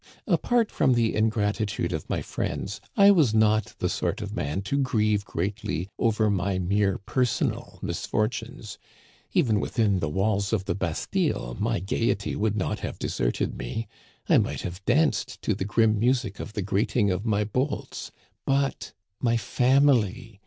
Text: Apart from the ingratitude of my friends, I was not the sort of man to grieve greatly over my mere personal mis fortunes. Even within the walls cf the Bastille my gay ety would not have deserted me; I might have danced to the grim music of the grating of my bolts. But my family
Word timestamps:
Apart 0.25 0.71
from 0.71 0.95
the 0.95 1.13
ingratitude 1.15 1.93
of 1.93 2.09
my 2.09 2.23
friends, 2.23 2.81
I 2.97 3.11
was 3.11 3.35
not 3.35 3.75
the 3.77 3.87
sort 3.87 4.19
of 4.19 4.35
man 4.35 4.63
to 4.63 4.79
grieve 4.79 5.25
greatly 5.25 5.89
over 5.99 6.27
my 6.31 6.57
mere 6.57 6.97
personal 6.97 7.77
mis 7.83 8.07
fortunes. 8.07 8.79
Even 9.31 9.59
within 9.59 9.99
the 9.99 10.09
walls 10.09 10.49
cf 10.49 10.63
the 10.65 10.73
Bastille 10.73 11.55
my 11.59 11.77
gay 11.79 12.09
ety 12.09 12.35
would 12.35 12.57
not 12.57 12.79
have 12.79 12.97
deserted 12.97 13.55
me; 13.59 13.87
I 14.27 14.39
might 14.39 14.61
have 14.61 14.83
danced 14.85 15.39
to 15.43 15.53
the 15.53 15.65
grim 15.65 15.99
music 15.99 16.39
of 16.39 16.53
the 16.53 16.63
grating 16.63 17.11
of 17.11 17.23
my 17.23 17.43
bolts. 17.43 18.11
But 18.43 18.93
my 19.19 19.37
family 19.37 20.39